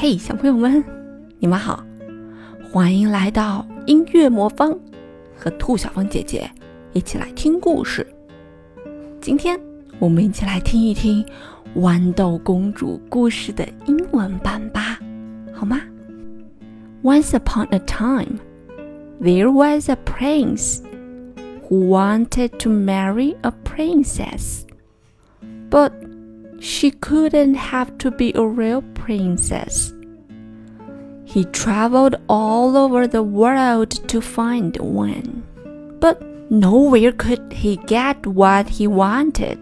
[0.00, 0.84] 嘿，小朋友们，
[1.40, 1.84] 你们好，
[2.70, 4.78] 欢迎来到音乐魔方，
[5.36, 6.48] 和兔小芳姐姐
[6.92, 8.06] 一起来听故事。
[9.20, 9.58] 今天
[9.98, 11.20] 我们一起来听一听
[11.80, 15.00] 《豌豆公主》故事的英文版吧，
[15.52, 15.80] 好吗
[17.02, 18.38] ？Once upon a time,
[19.20, 20.78] there was a prince
[21.68, 24.62] who wanted to marry a princess,
[25.68, 25.90] but
[26.60, 29.92] she couldn't have to be a real princess.
[31.24, 35.44] He traveled all over the world to find one,
[36.00, 39.58] but nowhere could he get what he wanted.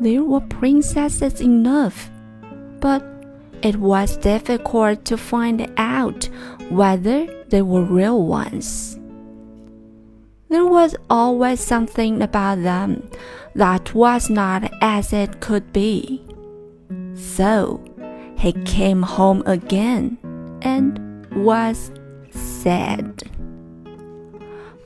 [0.00, 2.08] There were princesses enough,
[2.80, 3.04] but
[3.62, 6.28] it was difficult to find out
[6.68, 8.98] whether they were real ones.
[10.48, 13.10] There was always something about them
[13.54, 16.22] that was not as it could be.
[17.14, 17.82] So
[18.36, 20.18] he came home again
[20.62, 21.90] and was
[22.30, 23.22] sad.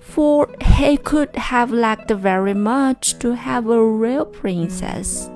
[0.01, 5.31] For he could have liked very much to have a real princess.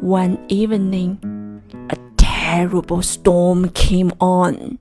[0.00, 1.18] One evening,
[1.90, 4.78] a terrible storm came on.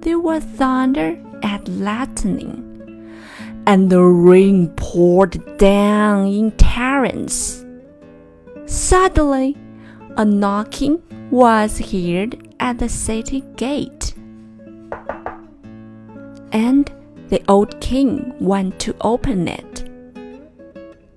[0.00, 2.73] There was thunder and lightning,
[3.66, 7.64] and the rain poured down in torrents.
[8.66, 9.56] Suddenly,
[10.16, 14.14] a knocking was heard at the city gate,
[16.52, 16.92] and
[17.28, 19.90] the old king went to open it.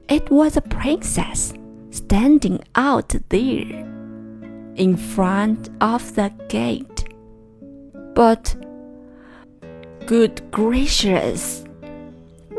[0.10, 1.54] It was a princess
[1.92, 3.86] standing out there
[4.76, 7.04] in front of the gate.
[8.16, 8.56] But
[10.06, 11.67] good gracious!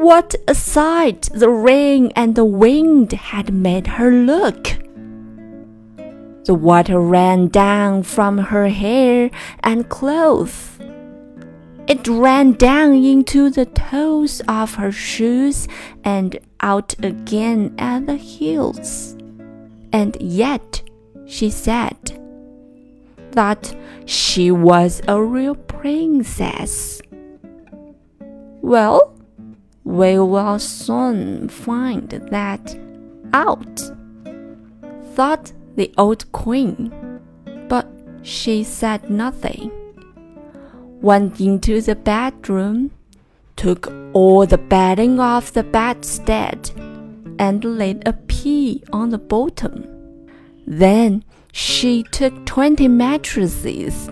[0.09, 4.69] What a sight the rain and the wind had made her look!
[6.47, 9.31] The water ran down from her hair
[9.63, 10.79] and clothes.
[11.87, 15.69] It ran down into the toes of her shoes
[16.03, 19.15] and out again at the heels.
[19.93, 20.83] And yet,
[21.27, 21.99] she said
[23.33, 27.03] that she was a real princess.
[28.63, 29.18] Well,
[29.89, 32.79] we will soon find that
[33.33, 33.81] out,
[35.15, 36.93] thought the old queen.
[37.69, 37.89] But
[38.23, 39.73] she said nothing.
[41.01, 42.91] Went into the bedroom,
[43.57, 46.71] took all the bedding off the bedstead,
[47.39, 49.87] and laid a pea on the bottom.
[50.67, 54.11] Then she took twenty mattresses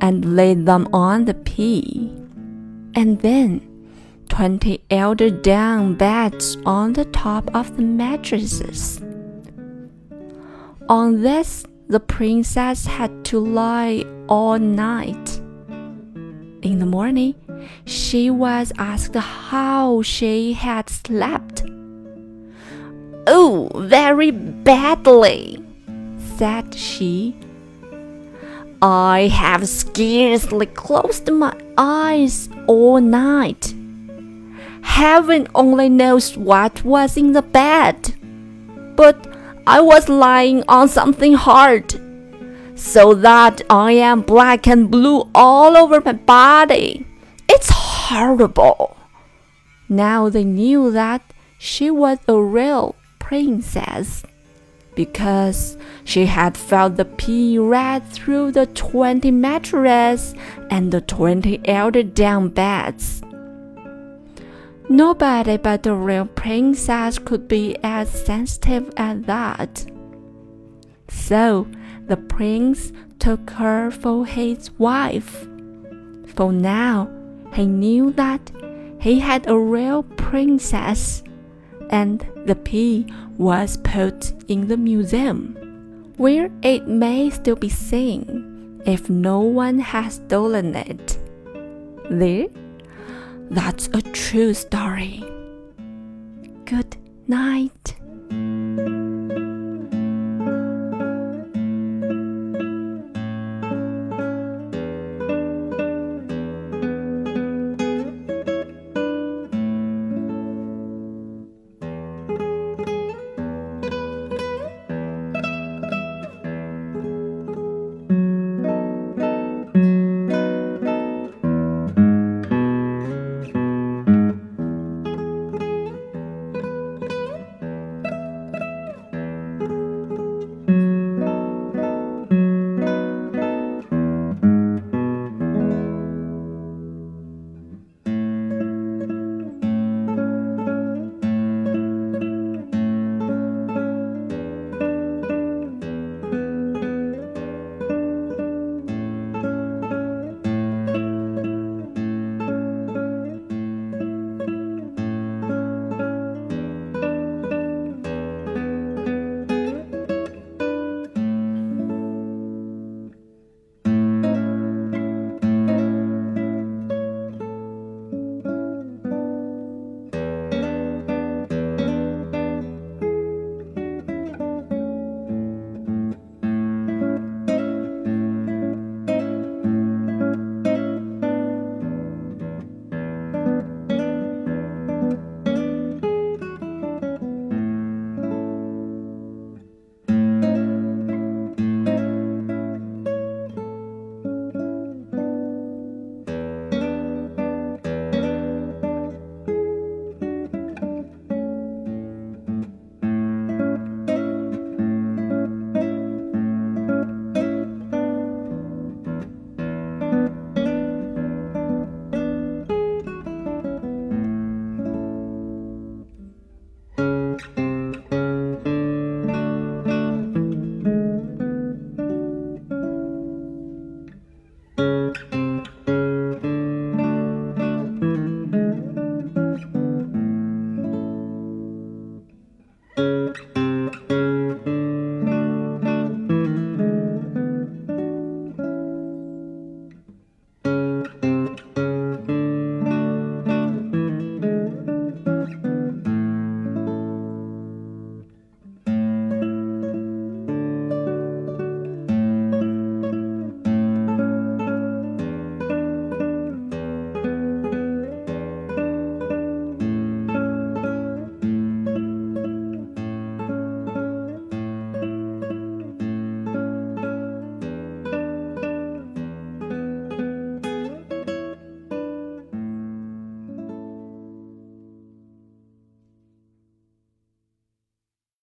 [0.00, 2.10] and laid them on the pea.
[2.94, 3.69] And then
[4.30, 9.00] twenty eider down beds on the top of the mattresses.
[10.88, 15.40] On this, the princess had to lie all night.
[16.62, 17.34] In the morning,
[17.84, 21.62] she was asked how she had slept.
[23.26, 25.62] Oh, very badly,
[26.36, 27.36] said she.
[28.80, 33.74] I have scarcely closed my eyes all night.
[34.82, 38.14] Heaven only knows what was in the bed.
[38.96, 39.26] But
[39.66, 41.94] I was lying on something hard,
[42.74, 47.06] so that I am black and blue all over my body.
[47.48, 48.96] It's horrible.
[49.88, 51.22] Now they knew that
[51.58, 54.24] she was a real princess
[54.94, 60.34] because she had felt the pea right through the twenty mattresses
[60.70, 63.22] and the twenty eider down beds.
[64.90, 69.86] Nobody but the real princess could be as sensitive as that.
[71.06, 71.68] So
[72.08, 72.90] the prince
[73.20, 75.46] took her for his wife.
[76.34, 77.08] For now
[77.54, 78.50] he knew that
[78.98, 81.22] he had a real princess,
[81.90, 83.06] and the pea
[83.38, 85.54] was put in the museum,
[86.16, 91.16] where it may still be seen if no one has stolen it.
[92.10, 92.48] There
[93.50, 95.24] that's a true story.
[96.64, 97.96] Good night.